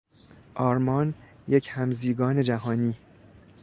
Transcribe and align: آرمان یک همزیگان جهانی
آرمان 0.55 1.13
یک 1.47 1.69
همزیگان 1.73 2.43
جهانی 2.43 2.95